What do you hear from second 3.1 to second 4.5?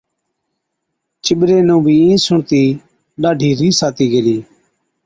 ڏاڍِي رِيس آتِي گيلِي۔